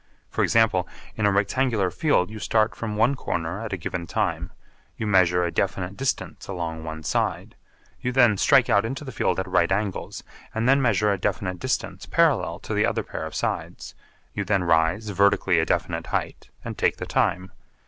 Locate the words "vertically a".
15.09-15.67